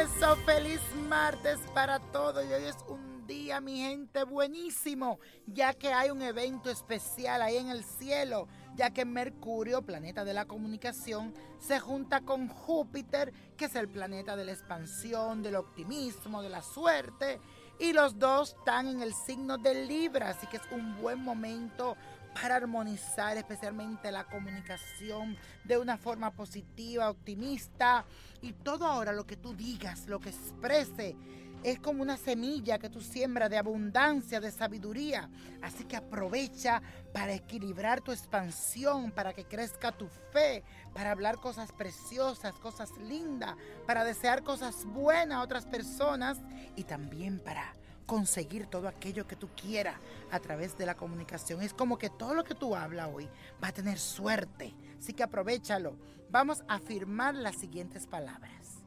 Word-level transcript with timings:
eso, 0.00 0.36
feliz 0.44 0.80
martes 1.08 1.58
para 1.72 1.98
todos. 1.98 2.44
Y 2.44 2.52
hoy 2.52 2.64
es 2.64 2.76
un 2.88 3.26
día, 3.26 3.60
mi 3.60 3.78
gente, 3.78 4.24
buenísimo, 4.24 5.18
ya 5.46 5.72
que 5.72 5.92
hay 5.92 6.10
un 6.10 6.22
evento 6.22 6.70
especial 6.70 7.40
ahí 7.40 7.56
en 7.56 7.70
el 7.70 7.82
cielo, 7.82 8.46
ya 8.74 8.90
que 8.90 9.04
Mercurio, 9.04 9.82
planeta 9.82 10.24
de 10.24 10.34
la 10.34 10.44
comunicación, 10.44 11.32
se 11.58 11.80
junta 11.80 12.20
con 12.20 12.48
Júpiter, 12.48 13.32
que 13.56 13.66
es 13.66 13.74
el 13.74 13.88
planeta 13.88 14.36
de 14.36 14.44
la 14.44 14.52
expansión, 14.52 15.42
del 15.42 15.56
optimismo, 15.56 16.42
de 16.42 16.50
la 16.50 16.62
suerte, 16.62 17.40
y 17.78 17.92
los 17.92 18.18
dos 18.18 18.56
están 18.58 18.88
en 18.88 19.02
el 19.02 19.14
signo 19.14 19.58
de 19.58 19.86
Libra, 19.86 20.30
así 20.30 20.46
que 20.46 20.56
es 20.56 20.62
un 20.70 21.00
buen 21.00 21.22
momento 21.22 21.96
para 22.40 22.56
armonizar 22.56 23.36
especialmente 23.36 24.10
la 24.12 24.24
comunicación 24.24 25.36
de 25.64 25.78
una 25.78 25.96
forma 25.96 26.30
positiva, 26.32 27.10
optimista 27.10 28.04
y 28.42 28.52
todo 28.52 28.86
ahora 28.86 29.12
lo 29.12 29.26
que 29.26 29.36
tú 29.36 29.54
digas, 29.54 30.06
lo 30.06 30.20
que 30.20 30.30
exprese 30.30 31.16
es 31.62 31.80
como 31.80 32.02
una 32.02 32.16
semilla 32.16 32.78
que 32.78 32.90
tú 32.90 33.00
siembras 33.00 33.50
de 33.50 33.58
abundancia, 33.58 34.40
de 34.40 34.50
sabiduría. 34.50 35.28
Así 35.62 35.84
que 35.84 35.96
aprovecha 35.96 36.80
para 37.12 37.34
equilibrar 37.34 38.00
tu 38.00 38.12
expansión, 38.12 39.10
para 39.10 39.32
que 39.32 39.44
crezca 39.44 39.92
tu 39.92 40.08
fe, 40.32 40.62
para 40.94 41.10
hablar 41.10 41.38
cosas 41.38 41.72
preciosas, 41.72 42.54
cosas 42.58 42.90
lindas, 42.98 43.56
para 43.86 44.04
desear 44.04 44.42
cosas 44.42 44.84
buenas 44.84 45.38
a 45.38 45.42
otras 45.42 45.66
personas 45.66 46.38
y 46.76 46.84
también 46.84 47.40
para 47.40 47.74
conseguir 48.06 48.66
todo 48.66 48.86
aquello 48.86 49.26
que 49.26 49.36
tú 49.36 49.48
quieras 49.60 49.96
a 50.30 50.38
través 50.38 50.78
de 50.78 50.86
la 50.86 50.94
comunicación. 50.94 51.62
Es 51.62 51.74
como 51.74 51.98
que 51.98 52.08
todo 52.08 52.34
lo 52.34 52.44
que 52.44 52.54
tú 52.54 52.76
hablas 52.76 53.10
hoy 53.12 53.28
va 53.62 53.68
a 53.68 53.72
tener 53.72 53.98
suerte. 53.98 54.72
Así 54.98 55.12
que 55.12 55.24
aprovechalo. 55.24 55.96
Vamos 56.30 56.62
a 56.68 56.76
afirmar 56.76 57.34
las 57.34 57.56
siguientes 57.56 58.06
palabras. 58.06 58.84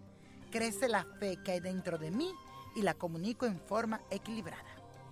Crece 0.52 0.88
la 0.88 1.06
fe 1.20 1.38
que 1.44 1.52
hay 1.52 1.60
dentro 1.60 1.98
de 1.98 2.12
mí 2.12 2.34
y 2.80 2.82
la 2.82 2.94
comunico 2.94 3.46
en 3.46 3.60
forma 3.60 4.02
equilibrada. 4.10 4.64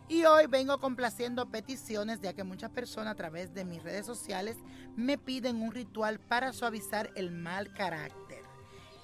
Y 0.07 0.23
hoy 0.23 0.47
vengo 0.47 0.79
complaciendo 0.79 1.49
peticiones 1.49 2.21
ya 2.21 2.33
que 2.33 2.43
muchas 2.43 2.71
personas 2.71 3.11
a 3.11 3.15
través 3.15 3.53
de 3.53 3.65
mis 3.65 3.83
redes 3.83 4.05
sociales 4.05 4.55
me 4.95 5.17
piden 5.17 5.61
un 5.61 5.71
ritual 5.71 6.19
para 6.19 6.53
suavizar 6.53 7.11
el 7.15 7.31
mal 7.31 7.73
carácter. 7.73 8.41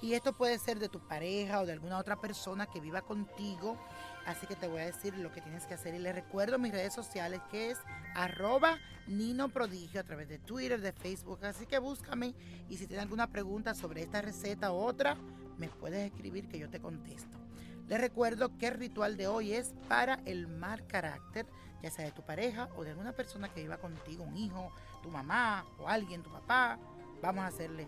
Y 0.00 0.14
esto 0.14 0.32
puede 0.32 0.58
ser 0.58 0.78
de 0.78 0.88
tu 0.88 1.00
pareja 1.00 1.60
o 1.60 1.66
de 1.66 1.72
alguna 1.72 1.98
otra 1.98 2.20
persona 2.20 2.66
que 2.66 2.80
viva 2.80 3.02
contigo 3.02 3.78
Así 4.26 4.46
que 4.46 4.56
te 4.56 4.66
voy 4.66 4.80
a 4.80 4.86
decir 4.86 5.16
lo 5.18 5.32
que 5.32 5.40
tienes 5.40 5.66
que 5.66 5.74
hacer. 5.74 5.94
Y 5.94 5.98
les 5.98 6.14
recuerdo 6.14 6.58
mis 6.58 6.72
redes 6.72 6.94
sociales 6.94 7.40
que 7.50 7.70
es 7.70 7.78
arroba 8.14 8.78
Nino 9.06 9.50
Prodigio 9.50 10.00
a 10.00 10.04
través 10.04 10.28
de 10.28 10.38
Twitter, 10.38 10.80
de 10.80 10.92
Facebook. 10.92 11.44
Así 11.44 11.66
que 11.66 11.78
búscame 11.78 12.34
y 12.68 12.76
si 12.76 12.86
tienes 12.86 13.02
alguna 13.02 13.30
pregunta 13.30 13.74
sobre 13.74 14.02
esta 14.02 14.22
receta 14.22 14.72
u 14.72 14.76
otra, 14.76 15.16
me 15.58 15.68
puedes 15.68 16.10
escribir 16.10 16.48
que 16.48 16.58
yo 16.58 16.70
te 16.70 16.80
contesto. 16.80 17.43
Les 17.88 18.00
recuerdo 18.00 18.56
que 18.58 18.68
el 18.68 18.74
ritual 18.74 19.16
de 19.16 19.26
hoy 19.26 19.52
es 19.52 19.74
para 19.88 20.20
el 20.24 20.46
mal 20.46 20.86
carácter, 20.86 21.46
ya 21.82 21.90
sea 21.90 22.04
de 22.04 22.12
tu 22.12 22.22
pareja 22.22 22.68
o 22.76 22.84
de 22.84 22.90
alguna 22.90 23.12
persona 23.12 23.48
que 23.48 23.62
viva 23.62 23.78
contigo, 23.78 24.24
un 24.24 24.36
hijo, 24.36 24.72
tu 25.02 25.10
mamá 25.10 25.64
o 25.78 25.88
alguien, 25.88 26.22
tu 26.22 26.30
papá. 26.30 26.78
Vamos 27.20 27.44
a 27.44 27.48
hacerle 27.48 27.86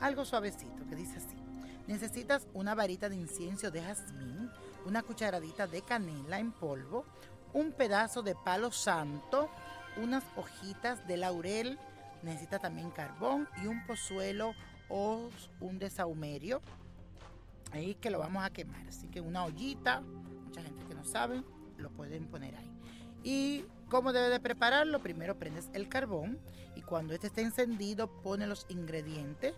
algo 0.00 0.24
suavecito 0.24 0.86
que 0.88 0.96
dice 0.96 1.18
así. 1.18 1.36
Necesitas 1.86 2.46
una 2.54 2.74
varita 2.74 3.08
de 3.08 3.16
incienso 3.16 3.70
de 3.70 3.82
jazmín 3.82 4.50
una 4.86 5.02
cucharadita 5.02 5.66
de 5.66 5.82
canela 5.82 6.38
en 6.38 6.52
polvo, 6.52 7.04
un 7.52 7.72
pedazo 7.72 8.22
de 8.22 8.34
palo 8.34 8.70
santo, 8.70 9.50
unas 9.96 10.24
hojitas 10.36 11.06
de 11.06 11.16
laurel, 11.16 11.78
necesita 12.22 12.58
también 12.58 12.90
carbón 12.90 13.48
y 13.62 13.66
un 13.66 13.84
pozuelo 13.86 14.54
o 14.88 15.30
un 15.60 15.78
desahumerio. 15.78 16.62
Ahí 17.72 17.94
que 17.94 18.10
lo 18.10 18.18
vamos 18.18 18.44
a 18.44 18.50
quemar. 18.50 18.86
Así 18.88 19.08
que 19.08 19.20
una 19.20 19.44
ollita, 19.44 20.00
mucha 20.00 20.62
gente 20.62 20.84
que 20.86 20.94
no 20.94 21.04
sabe, 21.04 21.42
lo 21.76 21.90
pueden 21.90 22.26
poner 22.26 22.54
ahí. 22.56 22.70
Y 23.22 23.64
cómo 23.88 24.12
debe 24.12 24.28
de 24.28 24.40
prepararlo, 24.40 25.00
primero 25.00 25.38
prendes 25.38 25.68
el 25.74 25.88
carbón 25.88 26.38
y 26.74 26.82
cuando 26.82 27.14
este 27.14 27.26
esté 27.26 27.42
encendido 27.42 28.08
pone 28.22 28.46
los 28.46 28.66
ingredientes 28.68 29.54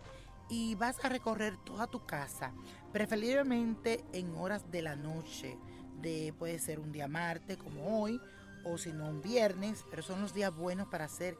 y 0.48 0.74
vas 0.74 1.02
a 1.04 1.08
recorrer 1.08 1.56
toda 1.64 1.86
tu 1.86 2.04
casa, 2.04 2.52
preferiblemente 2.92 4.04
en 4.12 4.34
horas 4.34 4.70
de 4.70 4.82
la 4.82 4.96
noche. 4.96 5.56
De, 6.00 6.34
puede 6.36 6.58
ser 6.58 6.80
un 6.80 6.90
día 6.90 7.06
martes 7.06 7.56
como 7.56 8.02
hoy, 8.02 8.20
o 8.64 8.76
si 8.76 8.92
no 8.92 9.08
un 9.08 9.22
viernes, 9.22 9.84
pero 9.88 10.02
son 10.02 10.20
los 10.20 10.34
días 10.34 10.54
buenos 10.54 10.88
para 10.88 11.04
hacer 11.04 11.38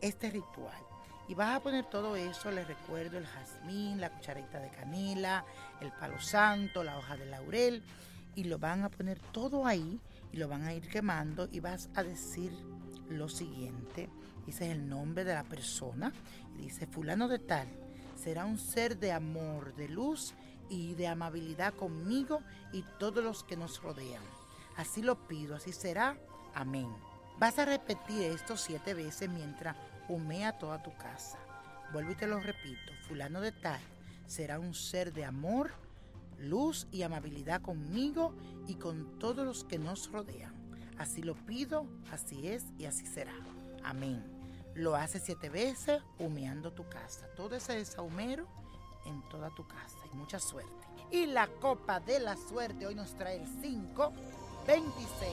este 0.00 0.30
ritual. 0.30 0.82
Y 1.28 1.34
vas 1.34 1.56
a 1.56 1.60
poner 1.60 1.84
todo 1.84 2.16
eso, 2.16 2.50
les 2.50 2.66
recuerdo, 2.66 3.18
el 3.18 3.26
jazmín, 3.26 4.00
la 4.00 4.10
cucharita 4.10 4.58
de 4.58 4.70
canela, 4.70 5.44
el 5.80 5.92
palo 5.92 6.18
santo, 6.20 6.82
la 6.82 6.96
hoja 6.96 7.16
de 7.16 7.26
laurel, 7.26 7.82
y 8.34 8.44
lo 8.44 8.58
van 8.58 8.82
a 8.82 8.88
poner 8.88 9.18
todo 9.18 9.66
ahí 9.66 10.00
y 10.32 10.36
lo 10.38 10.48
van 10.48 10.64
a 10.64 10.72
ir 10.72 10.88
quemando 10.88 11.48
y 11.50 11.60
vas 11.60 11.90
a 11.94 12.02
decir 12.02 12.52
lo 13.08 13.28
siguiente. 13.28 14.08
Dice 14.46 14.70
el 14.70 14.88
nombre 14.88 15.24
de 15.24 15.34
la 15.34 15.44
persona 15.44 16.12
y 16.56 16.62
dice 16.62 16.86
fulano 16.86 17.28
de 17.28 17.38
tal 17.38 17.68
será 18.18 18.44
un 18.44 18.58
ser 18.58 18.98
de 18.98 19.12
amor, 19.12 19.74
de 19.74 19.88
luz 19.88 20.34
y 20.68 20.94
de 20.94 21.06
amabilidad 21.06 21.74
conmigo 21.74 22.40
y 22.72 22.84
todos 22.98 23.22
los 23.22 23.44
que 23.44 23.56
nos 23.56 23.80
rodean. 23.82 24.22
Así 24.76 25.02
lo 25.02 25.26
pido, 25.26 25.54
así 25.56 25.72
será. 25.72 26.16
Amén. 26.54 26.88
Vas 27.38 27.58
a 27.58 27.64
repetir 27.64 28.22
esto 28.22 28.56
siete 28.56 28.94
veces 28.94 29.30
mientras 29.30 29.76
humea 30.08 30.58
toda 30.58 30.82
tu 30.82 30.94
casa. 30.96 31.38
Vuelvo 31.92 32.12
y 32.12 32.16
te 32.16 32.26
lo 32.26 32.40
repito. 32.40 32.92
Fulano 33.08 33.40
de 33.40 33.52
tal 33.52 33.80
será 34.26 34.58
un 34.58 34.74
ser 34.74 35.12
de 35.12 35.24
amor, 35.24 35.72
luz 36.38 36.86
y 36.92 37.02
amabilidad 37.02 37.62
conmigo 37.62 38.34
y 38.66 38.74
con 38.74 39.18
todos 39.18 39.44
los 39.44 39.64
que 39.64 39.78
nos 39.78 40.10
rodean. 40.12 40.54
Así 40.98 41.22
lo 41.22 41.34
pido, 41.34 41.86
así 42.12 42.48
es 42.48 42.64
y 42.78 42.84
así 42.84 43.06
será. 43.06 43.34
Amén. 43.84 44.22
Lo 44.74 44.94
haces 44.94 45.22
siete 45.24 45.48
veces 45.48 46.02
humeando 46.18 46.72
tu 46.72 46.88
casa. 46.88 47.26
Todo 47.36 47.56
ese 47.56 47.74
desahumero 47.74 48.46
en 49.06 49.22
toda 49.28 49.50
tu 49.50 49.66
casa. 49.66 49.98
Y 50.12 50.16
mucha 50.16 50.38
suerte. 50.38 50.70
Y 51.10 51.26
la 51.26 51.46
copa 51.46 52.00
de 52.00 52.20
la 52.20 52.36
suerte 52.36 52.86
hoy 52.86 52.94
nos 52.94 53.14
trae 53.14 53.40
el 53.40 53.46
5, 53.62 54.12
26, 54.66 55.32